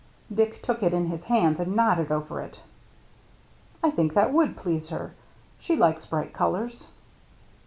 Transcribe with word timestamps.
Dick 0.33 0.63
took 0.63 0.81
it 0.81 0.95
in 0.95 1.11
his 1.11 1.25
hands 1.25 1.59
and 1.59 1.75
nodded 1.75 2.11
over 2.11 2.41
it." 2.41 2.61
I 3.83 3.91
think 3.91 4.15
that 4.15 4.33
would 4.33 4.57
please 4.57 4.89
her. 4.89 5.13
She 5.59 5.75
likes 5.75 6.07
bright 6.07 6.33
colors." 6.33 6.87